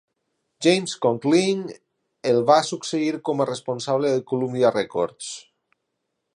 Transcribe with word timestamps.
James 0.65 0.93
Conkling 1.05 1.59
el 2.31 2.41
va 2.49 2.57
succeir 2.71 3.13
com 3.29 3.45
a 3.45 3.49
responsable 3.53 4.15
de 4.17 4.27
Columbia 4.33 4.73
Records. 4.79 5.33